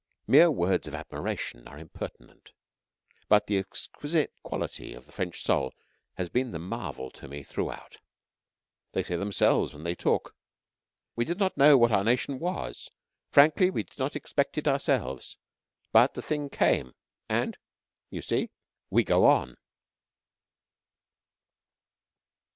[0.25, 2.53] Mere words of admiration are impertinent,
[3.29, 5.75] but the exquisite quality of the French soul
[6.15, 7.99] has been the marvel to me throughout.
[8.93, 10.33] They say themselves, when they talk:
[11.15, 12.89] "We did not know what our nation was.
[13.29, 15.37] Frankly, we did not expect it ourselves.
[15.91, 16.95] But the thing came,
[17.29, 17.59] and
[18.09, 18.49] you see,
[18.89, 19.55] we go on."